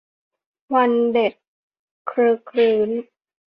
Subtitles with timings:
[0.73, 1.33] วันเด็ก
[2.11, 2.89] ครึกครื้น